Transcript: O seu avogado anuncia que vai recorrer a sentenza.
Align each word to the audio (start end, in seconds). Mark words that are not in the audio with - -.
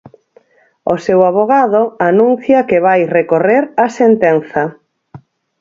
O 0.93 0.95
seu 1.05 1.19
avogado 1.29 1.81
anuncia 2.09 2.67
que 2.69 2.83
vai 2.87 3.01
recorrer 3.17 3.63
a 3.85 3.87
sentenza. 3.99 4.63